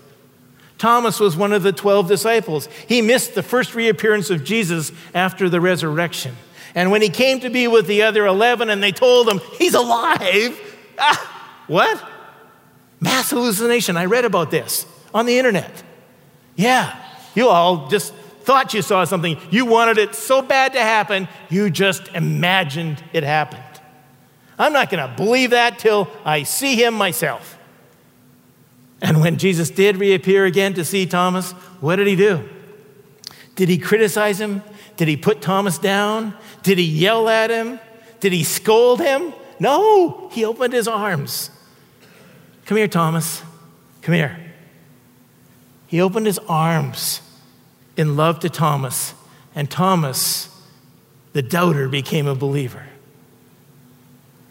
[0.79, 2.69] Thomas was one of the 12 disciples.
[2.87, 6.37] He missed the first reappearance of Jesus after the resurrection.
[6.77, 9.75] And when he came to be with the other 11 and they told him, He's
[9.75, 10.59] alive,
[10.99, 12.03] ah, what?
[13.01, 13.97] Mass hallucination.
[13.97, 15.83] I read about this on the internet.
[16.55, 16.97] Yeah,
[17.35, 19.39] you all just thought you saw something.
[19.51, 23.63] You wanted it so bad to happen, you just imagined it happened.
[24.59, 27.59] I'm not going to believe that till I see him myself.
[29.01, 32.47] And when Jesus did reappear again to see Thomas, what did he do?
[33.55, 34.63] Did he criticize him?
[34.99, 36.35] Did he put Thomas down?
[36.63, 37.81] Did he yell at him?
[38.21, 39.33] Did he scold him?
[39.59, 41.51] No, he opened his arms
[42.71, 43.43] Come here, Thomas.
[44.01, 44.39] Come here.
[45.89, 47.21] He opened his arms
[47.97, 49.13] in love to Thomas,
[49.57, 50.57] and Thomas,
[51.33, 52.87] the doubter, became a believer.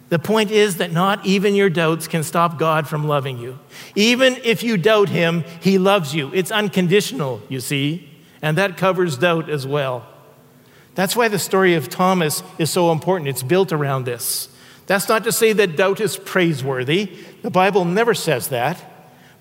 [0.10, 3.58] The point is that not even your doubts can stop God from loving you.
[3.96, 6.30] Even if you doubt Him, He loves you.
[6.34, 8.10] It's unconditional, you see,
[8.42, 10.06] and that covers doubt as well.
[10.94, 13.30] That's why the story of Thomas is so important.
[13.30, 14.50] It's built around this.
[14.90, 17.12] That's not to say that doubt is praiseworthy.
[17.44, 18.84] The Bible never says that.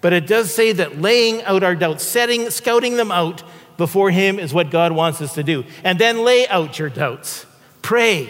[0.03, 3.43] But it does say that laying out our doubts, setting, scouting them out
[3.79, 5.65] before Him is what God wants us to do.
[5.83, 7.47] And then lay out your doubts.
[7.81, 8.29] Pray.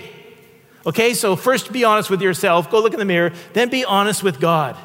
[0.87, 2.71] Okay, so first be honest with yourself.
[2.71, 3.33] Go look in the mirror.
[3.53, 4.77] Then be honest with God.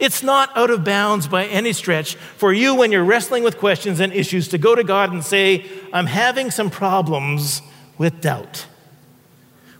[0.00, 4.00] It's not out of bounds by any stretch for you when you're wrestling with questions
[4.00, 7.62] and issues to go to God and say, I'm having some problems
[7.96, 8.66] with doubt.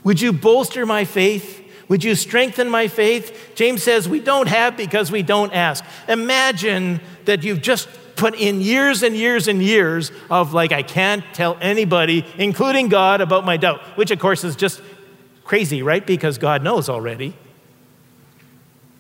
[0.05, 1.65] Would you bolster my faith?
[1.89, 3.53] Would you strengthen my faith?
[3.55, 5.85] James says, We don't have because we don't ask.
[6.09, 11.23] Imagine that you've just put in years and years and years of, like, I can't
[11.33, 14.81] tell anybody, including God, about my doubt, which, of course, is just
[15.45, 16.05] crazy, right?
[16.05, 17.37] Because God knows already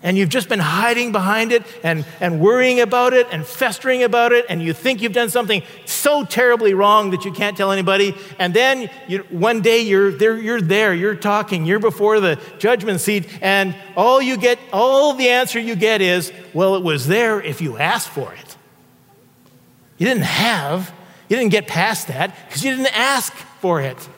[0.06, 4.30] and you've just been hiding behind it and, and worrying about it and festering about
[4.30, 8.14] it, and you think you've done something so terribly wrong that you can't tell anybody,
[8.38, 13.00] and then you, one day you're there, you're there, you're talking, you're before the judgment
[13.00, 17.42] seat, and all you get, all the answer you get is, well, it was there
[17.42, 18.56] if you asked for it.
[19.98, 20.94] You didn't have,
[21.28, 24.08] you didn't get past that because you didn't ask for it.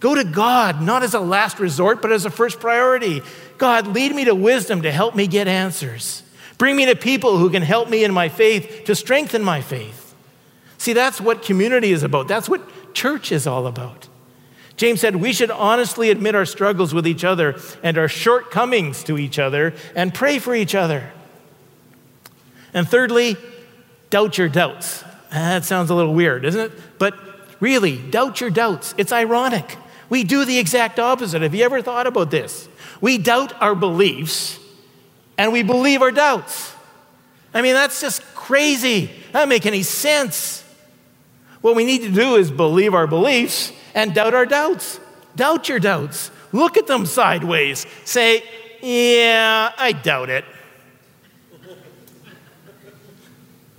[0.00, 3.22] Go to God, not as a last resort, but as a first priority.
[3.58, 6.22] God, lead me to wisdom to help me get answers.
[6.56, 10.14] Bring me to people who can help me in my faith to strengthen my faith.
[10.78, 12.28] See, that's what community is about.
[12.28, 14.08] That's what church is all about.
[14.76, 19.18] James said we should honestly admit our struggles with each other and our shortcomings to
[19.18, 21.12] each other and pray for each other.
[22.72, 23.36] And thirdly,
[24.10, 25.02] doubt your doubts.
[25.30, 26.72] Ah, that sounds a little weird, isn't it?
[26.98, 27.18] But
[27.58, 28.94] really, doubt your doubts.
[28.96, 29.76] It's ironic.
[30.08, 31.42] We do the exact opposite.
[31.42, 32.67] Have you ever thought about this?
[33.00, 34.58] We doubt our beliefs
[35.36, 36.74] and we believe our doubts.
[37.54, 39.06] I mean, that's just crazy.
[39.06, 40.64] That doesn't make any sense.
[41.60, 45.00] What we need to do is believe our beliefs and doubt our doubts.
[45.36, 46.30] Doubt your doubts.
[46.52, 47.86] Look at them sideways.
[48.04, 48.42] Say,
[48.82, 50.44] yeah, I doubt it.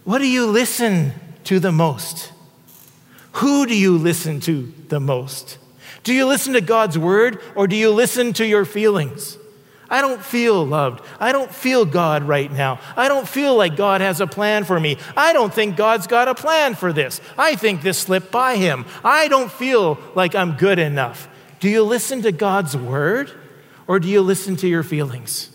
[0.04, 1.14] what do you listen
[1.46, 2.32] to the most?
[3.34, 5.58] Who do you listen to the most?
[6.10, 9.38] Do you listen to God's word or do you listen to your feelings?
[9.92, 11.06] I don't feel loved.
[11.20, 12.80] I don't feel God right now.
[12.98, 14.98] I don't feel like God has a plan for me.
[15.16, 17.22] I don't think God's got a plan for this.
[17.38, 18.88] I think this slipped by him.
[19.04, 21.30] I don't feel like I'm good enough.
[21.60, 23.32] Do you listen to God's word
[23.86, 25.52] or do you listen to your feelings?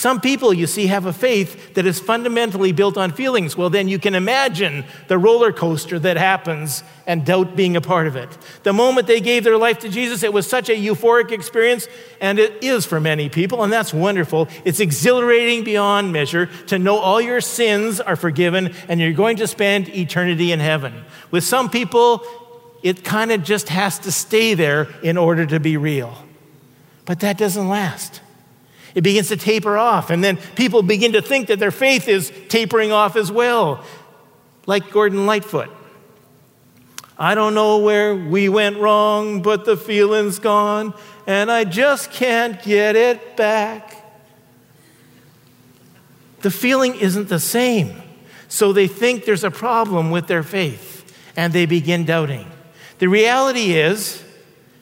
[0.00, 3.54] Some people, you see, have a faith that is fundamentally built on feelings.
[3.54, 8.06] Well, then you can imagine the roller coaster that happens and doubt being a part
[8.06, 8.30] of it.
[8.62, 11.86] The moment they gave their life to Jesus, it was such a euphoric experience,
[12.18, 14.48] and it is for many people, and that's wonderful.
[14.64, 19.46] It's exhilarating beyond measure to know all your sins are forgiven and you're going to
[19.46, 20.94] spend eternity in heaven.
[21.30, 22.24] With some people,
[22.82, 26.16] it kind of just has to stay there in order to be real.
[27.04, 28.22] But that doesn't last.
[28.94, 32.32] It begins to taper off, and then people begin to think that their faith is
[32.48, 33.84] tapering off as well,
[34.66, 35.70] like Gordon Lightfoot.
[37.18, 40.94] I don't know where we went wrong, but the feeling's gone,
[41.26, 43.96] and I just can't get it back.
[46.40, 48.02] The feeling isn't the same.
[48.48, 52.50] So they think there's a problem with their faith, and they begin doubting.
[52.98, 54.24] The reality is,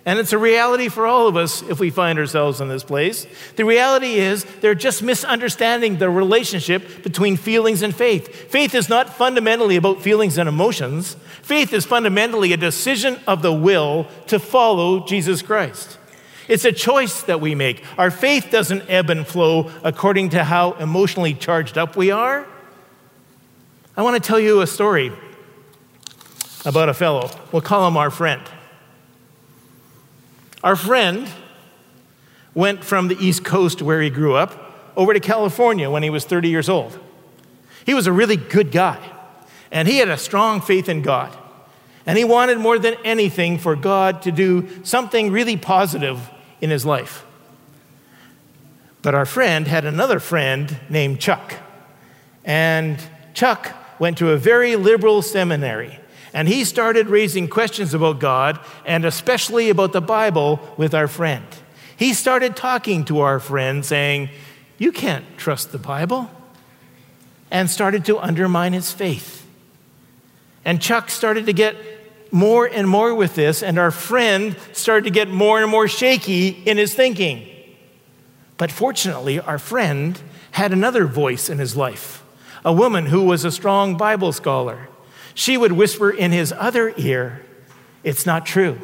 [0.08, 3.26] and it's a reality for all of us if we find ourselves in this place.
[3.56, 8.34] The reality is they're just misunderstanding the relationship between feelings and faith.
[8.50, 13.52] Faith is not fundamentally about feelings and emotions, faith is fundamentally a decision of the
[13.52, 15.98] will to follow Jesus Christ.
[16.48, 17.84] It's a choice that we make.
[17.98, 22.46] Our faith doesn't ebb and flow according to how emotionally charged up we are.
[23.94, 25.12] I want to tell you a story
[26.64, 27.30] about a fellow.
[27.52, 28.40] We'll call him our friend.
[30.62, 31.28] Our friend
[32.54, 36.24] went from the East Coast, where he grew up, over to California when he was
[36.24, 36.98] 30 years old.
[37.86, 38.98] He was a really good guy,
[39.70, 41.36] and he had a strong faith in God.
[42.04, 46.30] And he wanted more than anything for God to do something really positive
[46.60, 47.24] in his life.
[49.02, 51.54] But our friend had another friend named Chuck.
[52.44, 52.98] And
[53.34, 56.00] Chuck went to a very liberal seminary.
[56.38, 61.44] And he started raising questions about God and especially about the Bible with our friend.
[61.96, 64.28] He started talking to our friend, saying,
[64.78, 66.30] You can't trust the Bible,
[67.50, 69.44] and started to undermine his faith.
[70.64, 71.74] And Chuck started to get
[72.30, 76.50] more and more with this, and our friend started to get more and more shaky
[76.50, 77.48] in his thinking.
[78.58, 80.20] But fortunately, our friend
[80.52, 82.22] had another voice in his life
[82.64, 84.88] a woman who was a strong Bible scholar
[85.38, 87.40] she would whisper in his other ear,
[88.02, 88.76] It's not true.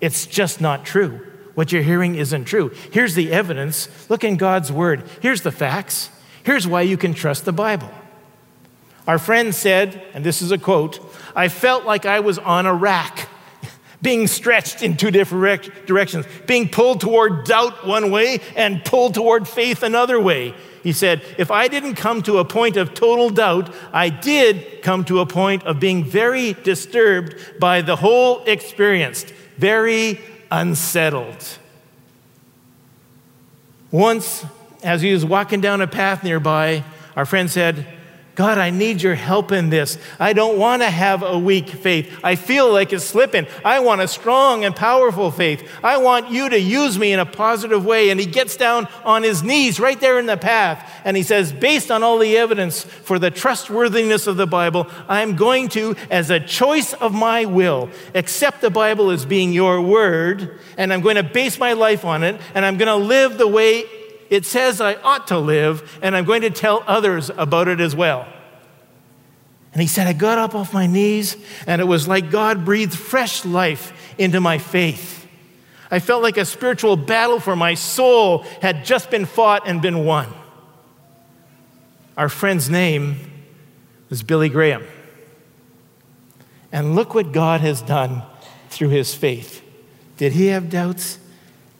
[0.00, 1.24] It's just not true.
[1.54, 2.72] What you're hearing isn't true.
[2.90, 3.88] Here's the evidence.
[4.10, 5.04] Look in God's word.
[5.22, 6.10] Here's the facts.
[6.42, 7.88] Here's why you can trust the Bible.
[9.06, 10.98] Our friend said, and this is a quote
[11.36, 13.28] I felt like I was on a rack,
[14.02, 19.46] being stretched in two different directions, being pulled toward doubt one way and pulled toward
[19.46, 20.56] faith another way.
[20.84, 25.02] He said, If I didn't come to a point of total doubt, I did come
[25.06, 29.24] to a point of being very disturbed by the whole experience,
[29.56, 30.20] very
[30.50, 31.58] unsettled.
[33.90, 34.44] Once,
[34.82, 36.84] as he was walking down a path nearby,
[37.16, 37.86] our friend said,
[38.34, 39.96] God, I need your help in this.
[40.18, 42.18] I don't want to have a weak faith.
[42.24, 43.46] I feel like it's slipping.
[43.64, 45.68] I want a strong and powerful faith.
[45.84, 48.10] I want you to use me in a positive way.
[48.10, 51.00] And he gets down on his knees right there in the path.
[51.04, 55.36] And he says, Based on all the evidence for the trustworthiness of the Bible, I'm
[55.36, 60.58] going to, as a choice of my will, accept the Bible as being your word.
[60.76, 62.40] And I'm going to base my life on it.
[62.54, 63.84] And I'm going to live the way
[64.34, 67.94] it says I ought to live, and I'm going to tell others about it as
[67.94, 68.26] well.
[69.72, 71.36] And he said, I got up off my knees,
[71.68, 75.26] and it was like God breathed fresh life into my faith.
[75.88, 80.04] I felt like a spiritual battle for my soul had just been fought and been
[80.04, 80.32] won.
[82.16, 83.30] Our friend's name
[84.10, 84.84] was Billy Graham.
[86.72, 88.22] And look what God has done
[88.68, 89.62] through his faith.
[90.16, 91.20] Did he have doubts?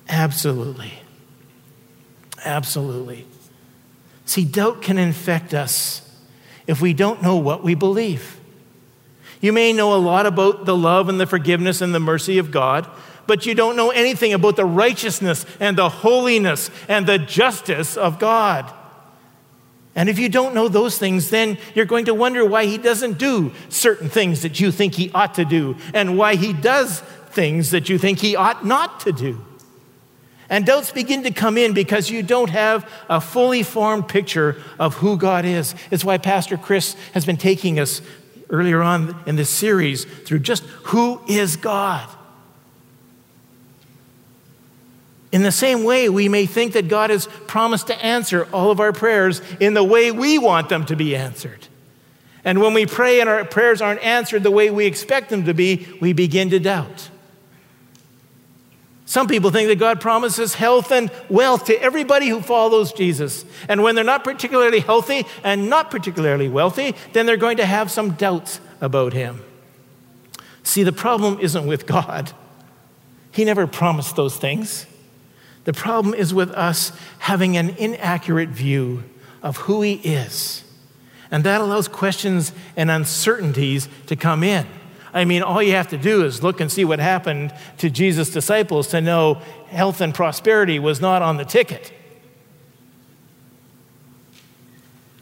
[0.08, 0.92] Absolutely.
[2.44, 3.26] Absolutely.
[4.26, 6.00] See, doubt can infect us
[6.66, 8.38] if we don't know what we believe.
[9.40, 12.50] You may know a lot about the love and the forgiveness and the mercy of
[12.50, 12.88] God,
[13.26, 18.18] but you don't know anything about the righteousness and the holiness and the justice of
[18.18, 18.72] God.
[19.94, 23.18] And if you don't know those things, then you're going to wonder why He doesn't
[23.18, 27.70] do certain things that you think He ought to do, and why He does things
[27.70, 29.44] that you think He ought not to do.
[30.50, 34.94] And doubts begin to come in because you don't have a fully formed picture of
[34.96, 35.74] who God is.
[35.90, 38.02] It's why Pastor Chris has been taking us
[38.50, 42.08] earlier on in this series through just who is God.
[45.32, 48.78] In the same way, we may think that God has promised to answer all of
[48.78, 51.66] our prayers in the way we want them to be answered.
[52.44, 55.54] And when we pray and our prayers aren't answered the way we expect them to
[55.54, 57.10] be, we begin to doubt.
[59.14, 63.44] Some people think that God promises health and wealth to everybody who follows Jesus.
[63.68, 67.92] And when they're not particularly healthy and not particularly wealthy, then they're going to have
[67.92, 69.40] some doubts about Him.
[70.64, 72.32] See, the problem isn't with God,
[73.30, 74.84] He never promised those things.
[75.62, 76.90] The problem is with us
[77.20, 79.04] having an inaccurate view
[79.44, 80.64] of who He is.
[81.30, 84.66] And that allows questions and uncertainties to come in.
[85.14, 88.30] I mean, all you have to do is look and see what happened to Jesus'
[88.30, 89.34] disciples to know
[89.68, 91.92] health and prosperity was not on the ticket.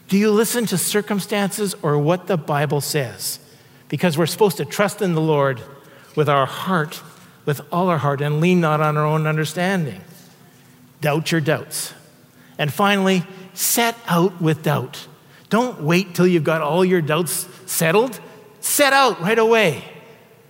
[0.07, 3.39] Do you listen to circumstances or what the Bible says?
[3.87, 5.61] Because we're supposed to trust in the Lord
[6.15, 7.01] with our heart,
[7.45, 10.01] with all our heart, and lean not on our own understanding.
[11.01, 11.93] Doubt your doubts.
[12.57, 13.23] And finally,
[13.53, 15.07] set out with doubt.
[15.49, 18.19] Don't wait till you've got all your doubts settled.
[18.63, 19.83] Set out right away.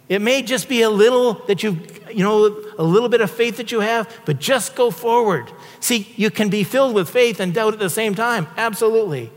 [0.08, 3.58] It may just be a little that you, you know, a little bit of faith
[3.58, 5.52] that you have, but just go forward.
[5.80, 8.46] See, you can be filled with faith and doubt at the same time.
[8.56, 9.32] Absolutely.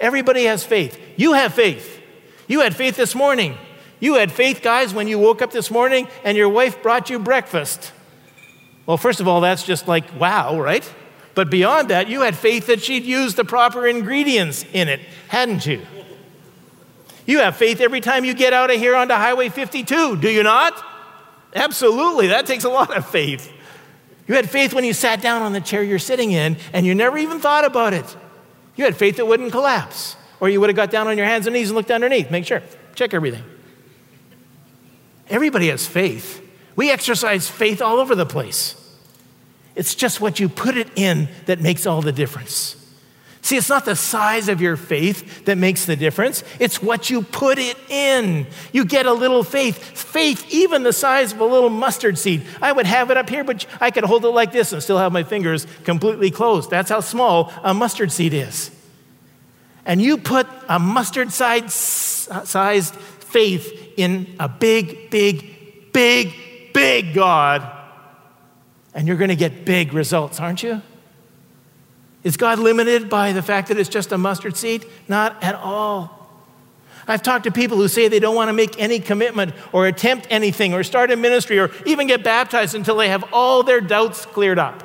[0.00, 0.98] Everybody has faith.
[1.16, 2.02] You have faith.
[2.48, 3.56] You had faith this morning.
[4.00, 7.20] You had faith, guys, when you woke up this morning and your wife brought you
[7.20, 7.92] breakfast.
[8.86, 10.92] Well, first of all, that's just like wow, right?
[11.36, 14.98] But beyond that, you had faith that she'd use the proper ingredients in it,
[15.28, 15.86] hadn't you?
[17.30, 20.42] You have faith every time you get out of here onto Highway 52, do you
[20.42, 20.84] not?
[21.54, 23.52] Absolutely, that takes a lot of faith.
[24.26, 26.92] You had faith when you sat down on the chair you're sitting in and you
[26.92, 28.16] never even thought about it.
[28.74, 31.46] You had faith it wouldn't collapse, or you would have got down on your hands
[31.46, 32.64] and knees and looked underneath, make sure,
[32.96, 33.44] check everything.
[35.28, 36.44] Everybody has faith.
[36.74, 38.74] We exercise faith all over the place.
[39.76, 42.74] It's just what you put it in that makes all the difference.
[43.42, 47.22] See, it's not the size of your faith that makes the difference, it's what you
[47.22, 48.46] put it in.
[48.72, 49.78] You get a little faith.
[49.78, 52.42] Faith, even the size of a little mustard seed.
[52.60, 54.98] I would have it up here, but I could hold it like this and still
[54.98, 56.68] have my fingers completely closed.
[56.70, 58.70] That's how small a mustard seed is.
[59.86, 66.34] And you put a mustard sized faith in a big, big, big,
[66.74, 67.68] big God,
[68.94, 70.82] and you're going to get big results, aren't you?
[72.22, 74.84] Is God limited by the fact that it's just a mustard seed?
[75.08, 76.20] Not at all.
[77.08, 80.26] I've talked to people who say they don't want to make any commitment or attempt
[80.30, 84.26] anything or start a ministry or even get baptized until they have all their doubts
[84.26, 84.84] cleared up.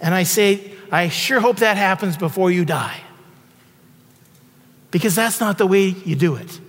[0.00, 3.00] And I say, I sure hope that happens before you die.
[4.90, 6.60] Because that's not the way you do it.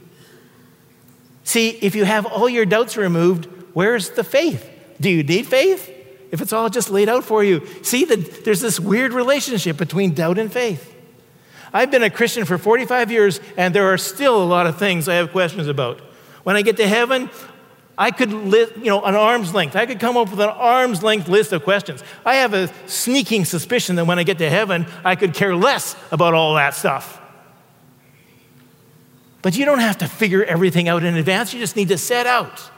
[1.44, 4.70] See, if you have all your doubts removed, where's the faith?
[5.02, 5.92] Do you need faith?
[6.34, 7.62] If it's all just laid out for you.
[7.84, 10.92] See, that there's this weird relationship between doubt and faith.
[11.72, 15.08] I've been a Christian for 45 years, and there are still a lot of things
[15.08, 16.00] I have questions about.
[16.42, 17.30] When I get to heaven,
[18.00, 19.76] I could, list, you know, an arm's length.
[19.76, 22.04] I could come up with an arm's length list of questions.
[22.26, 25.96] I have a sneaking suspicion that when I get to heaven, I could care less
[26.12, 27.22] about all that stuff.
[29.44, 31.54] But you don't have to figure everything out in advance.
[31.54, 32.72] You just need to set out.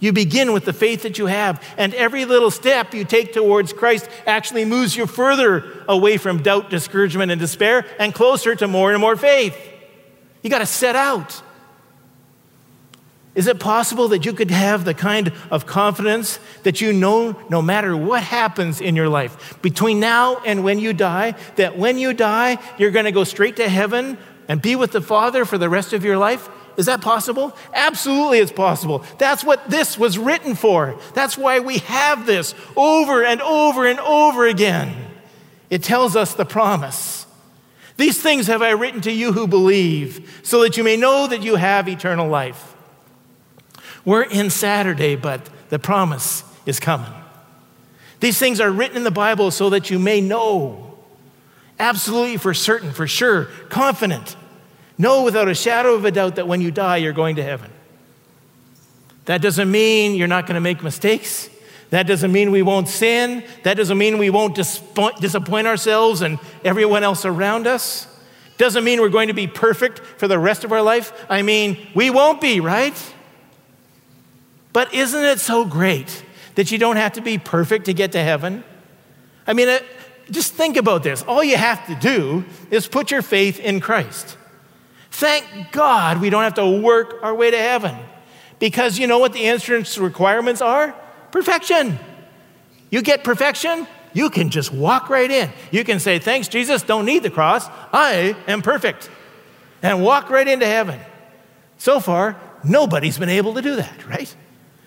[0.00, 3.72] You begin with the faith that you have, and every little step you take towards
[3.72, 8.92] Christ actually moves you further away from doubt, discouragement, and despair and closer to more
[8.92, 9.56] and more faith.
[10.42, 11.42] You got to set out.
[13.34, 17.62] Is it possible that you could have the kind of confidence that you know no
[17.62, 22.12] matter what happens in your life, between now and when you die, that when you
[22.12, 24.18] die, you're going to go straight to heaven
[24.48, 26.48] and be with the Father for the rest of your life?
[26.78, 27.54] Is that possible?
[27.74, 29.04] Absolutely, it's possible.
[29.18, 30.96] That's what this was written for.
[31.12, 34.94] That's why we have this over and over and over again.
[35.70, 37.26] It tells us the promise.
[37.96, 41.42] These things have I written to you who believe, so that you may know that
[41.42, 42.76] you have eternal life.
[44.04, 47.12] We're in Saturday, but the promise is coming.
[48.20, 50.96] These things are written in the Bible so that you may know,
[51.80, 54.36] absolutely for certain, for sure, confident
[54.98, 57.70] Know without a shadow of a doubt that when you die, you're going to heaven.
[59.26, 61.48] That doesn't mean you're not going to make mistakes.
[61.90, 63.44] That doesn't mean we won't sin.
[63.62, 68.06] That doesn't mean we won't disappoint ourselves and everyone else around us.
[68.58, 71.12] Doesn't mean we're going to be perfect for the rest of our life.
[71.30, 73.14] I mean, we won't be, right?
[74.72, 76.24] But isn't it so great
[76.56, 78.64] that you don't have to be perfect to get to heaven?
[79.46, 79.78] I mean, uh,
[80.30, 81.22] just think about this.
[81.22, 84.36] All you have to do is put your faith in Christ.
[85.18, 87.96] Thank God we don't have to work our way to heaven.
[88.60, 90.94] Because you know what the entrance requirements are?
[91.32, 91.98] Perfection.
[92.90, 95.50] You get perfection, you can just walk right in.
[95.72, 97.66] You can say, Thanks, Jesus, don't need the cross.
[97.92, 99.10] I am perfect.
[99.82, 101.00] And walk right into heaven.
[101.78, 104.32] So far, nobody's been able to do that, right?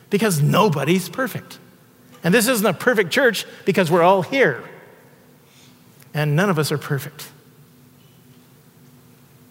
[0.09, 1.59] Because nobody's perfect.
[2.23, 4.63] And this isn't a perfect church because we're all here.
[6.13, 7.30] And none of us are perfect.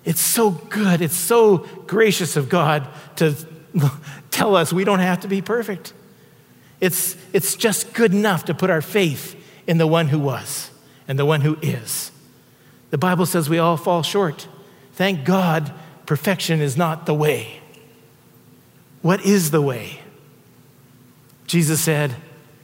[0.05, 1.03] It's so good.
[1.03, 3.35] It's so gracious of God to
[4.31, 5.93] tell us we don't have to be perfect.
[6.81, 9.37] It's, it's just good enough to put our faith
[9.67, 10.71] in the one who was
[11.07, 12.11] and the one who is.
[12.91, 14.49] The Bible says we all fall short.
[14.95, 15.73] Thank God,
[16.07, 17.61] perfection is not the way.
[19.03, 20.01] What is the way?
[21.47, 22.15] Jesus said,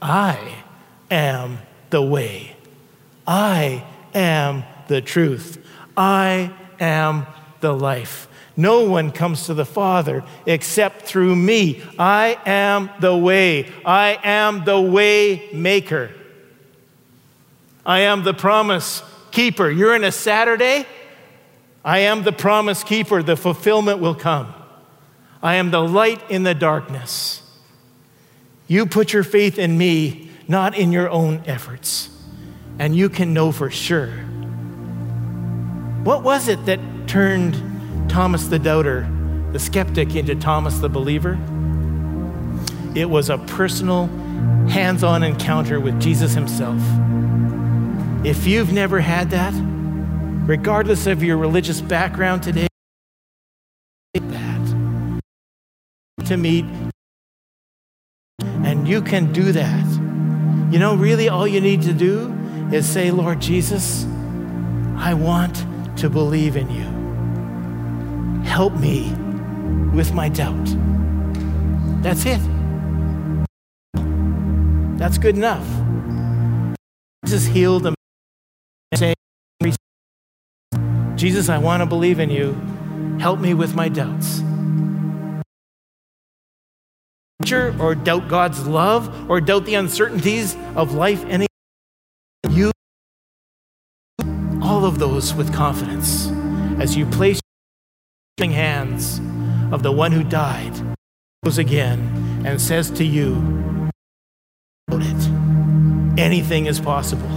[0.01, 0.63] I
[1.11, 1.59] am
[1.91, 2.57] the way.
[3.27, 3.85] I
[4.15, 5.65] am the truth.
[5.97, 7.27] I am
[7.61, 8.29] the life.
[8.57, 11.83] No one comes to the Father except through me.
[11.99, 13.71] I am the way.
[13.85, 16.11] I am the way maker.
[17.85, 19.71] I am the promise keeper.
[19.71, 20.87] You're in a Saturday?
[21.85, 23.23] I am the promise keeper.
[23.23, 24.53] The fulfillment will come.
[25.43, 27.43] I am the light in the darkness.
[28.67, 32.11] You put your faith in me, not in your own efforts.
[32.79, 34.13] And you can know for sure.
[36.07, 36.79] What was it that
[37.09, 37.61] turned
[38.09, 39.09] Thomas the doubter,
[39.51, 41.37] the skeptic, into Thomas the believer?
[42.95, 44.07] It was a personal,
[44.69, 46.81] hands on encounter with Jesus himself.
[48.25, 49.53] If you've never had that,
[50.49, 52.69] regardless of your religious background today,
[54.15, 55.23] that
[56.27, 56.67] to meet,
[58.63, 59.85] and you can do that.
[60.73, 62.33] You know, really, all you need to do
[62.73, 64.07] is say, Lord Jesus,
[64.97, 65.67] I want
[65.97, 66.87] to believe in you.
[68.45, 69.13] Help me
[69.95, 70.69] with my doubt.
[72.03, 72.41] That's it.
[74.99, 75.67] That's good enough.
[77.25, 77.95] Jesus healed the
[78.95, 79.15] saying,
[81.17, 82.53] Jesus, I want to believe in you.
[83.19, 84.43] Help me with my doubts.
[87.81, 91.47] Or doubt God's love, or doubt the uncertainties of life any
[92.51, 92.73] you
[94.67, 96.27] all of those with confidence
[96.81, 97.41] as you place
[98.39, 99.21] your hands
[99.73, 100.73] of the one who died
[101.45, 102.01] goes again
[102.45, 103.57] and says to you
[104.91, 106.19] it.
[106.19, 107.31] Anything is possible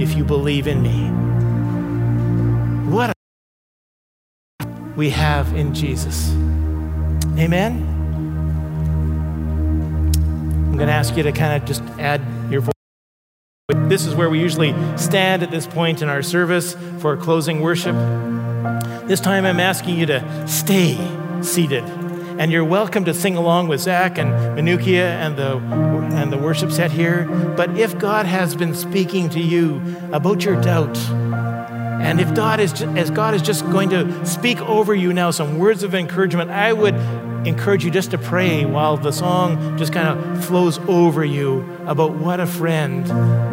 [0.00, 1.10] if you believe in me.
[2.90, 3.12] What
[4.96, 6.30] we have in jesus.
[7.38, 7.86] Amen?
[10.68, 12.22] I'm going to ask you to kind of just add
[13.92, 17.94] this is where we usually stand at this point in our service for closing worship
[19.12, 20.96] this time I'm asking you to stay
[21.42, 21.82] seated.
[21.84, 25.58] And you're welcome to sing along with Zach and Manukia and the,
[26.16, 27.24] and the worship set here.
[27.56, 29.82] But if God has been speaking to you
[30.12, 34.94] about your doubt, and if God is, as God is just going to speak over
[34.94, 36.94] you now some words of encouragement, I would
[37.44, 42.14] encourage you just to pray while the song just kind of flows over you about
[42.14, 43.02] what a friend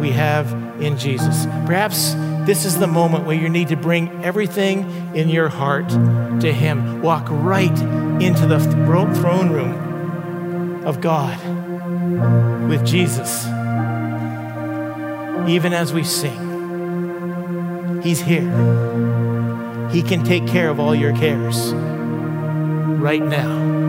[0.00, 1.46] we have in Jesus.
[1.66, 2.14] Perhaps
[2.46, 7.02] this is the moment where you need to bring everything in your heart to Him.
[7.02, 7.78] Walk right
[8.22, 11.38] into the throne room of God
[12.68, 13.46] with Jesus.
[15.48, 18.48] Even as we sing, He's here.
[19.90, 21.72] He can take care of all your cares
[23.00, 23.79] right now.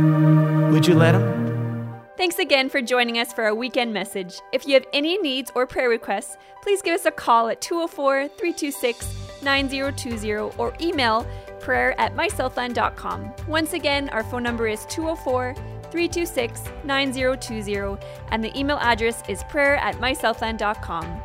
[0.71, 2.01] Would you let Him?
[2.15, 4.39] Thanks again for joining us for our weekend message.
[4.53, 8.29] If you have any needs or prayer requests, please give us a call at 204
[8.29, 11.27] 326 9020 or email
[11.59, 13.33] prayer at mysouthland.com.
[13.47, 15.55] Once again, our phone number is 204
[15.91, 17.97] 326 9020
[18.29, 21.21] and the email address is prayer at mysouthland.com.